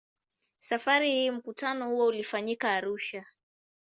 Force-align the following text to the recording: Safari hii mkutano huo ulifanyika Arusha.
Safari 0.59 1.11
hii 1.11 1.31
mkutano 1.31 1.89
huo 1.89 2.05
ulifanyika 2.05 2.71
Arusha. 2.71 3.25